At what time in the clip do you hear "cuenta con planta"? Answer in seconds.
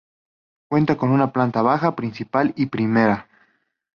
0.67-1.61